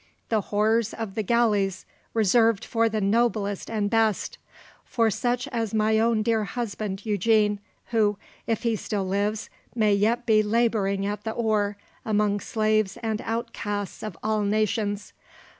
[0.29, 4.39] the horrors of the galleys reserved for the noblest and best,
[4.83, 7.59] for such as my own dear husband Eugene,
[7.91, 8.17] who,
[8.47, 14.01] if he still lives, may yet be labouring at the oar, among slaves and outcasts
[14.01, 15.13] of all nations!